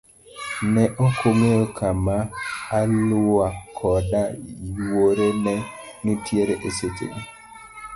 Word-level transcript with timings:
Ne 0.73 0.83
okong'eyo 1.05 1.65
kama 1.77 2.15
Alua 2.79 3.47
koda 3.77 4.21
yuore 4.77 5.29
ne 5.43 5.55
nitiere 6.03 6.53
e 6.67 6.69
seche 6.77 7.05
go. 7.11 7.19